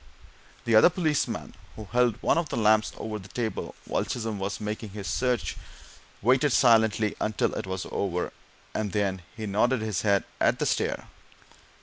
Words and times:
The 0.65 0.73
other 0.73 0.89
policeman, 0.89 1.53
who 1.75 1.85
held 1.91 2.15
one 2.23 2.39
of 2.39 2.49
the 2.49 2.57
lamps 2.57 2.91
over 2.97 3.19
the 3.19 3.27
table 3.27 3.75
while 3.85 4.03
Chisholm 4.03 4.39
was 4.39 4.59
making 4.59 4.93
this 4.95 5.07
search, 5.07 5.55
waited 6.23 6.51
silently 6.53 7.15
until 7.21 7.53
it 7.53 7.67
was 7.67 7.85
over, 7.91 8.33
and 8.73 8.93
then 8.93 9.21
he 9.37 9.45
nodded 9.45 9.81
his 9.81 10.01
head 10.01 10.23
at 10.39 10.57
the 10.57 10.65
stair. 10.65 11.05